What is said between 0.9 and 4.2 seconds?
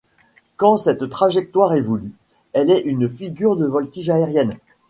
trajectoire est voulue, elle est une figure de voltige